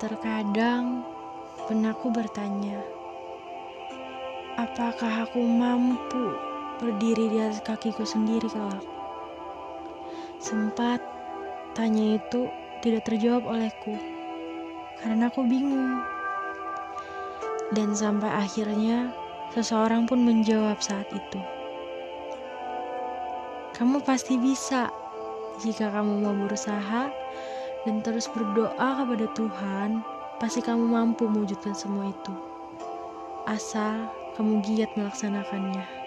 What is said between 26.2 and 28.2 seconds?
mau berusaha dan